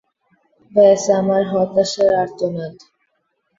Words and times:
ব্যস 0.71 1.03
আমার 1.19 1.43
হতাশার 1.51 2.11
আর্তনাদ। 2.23 2.75